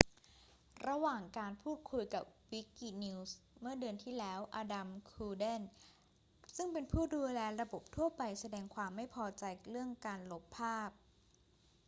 [0.87, 5.61] ระหว่างการพูดคุยกับ wikinews เมื่อเดือนที่แล้ว adam cuerden
[6.55, 10.89] ซึ่งเป็นผู้ดูแลระบบทั่วไปแสดงความไม่พอใจเรื่องการลบภาพ